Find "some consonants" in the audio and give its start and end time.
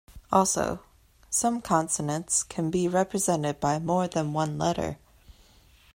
1.29-2.41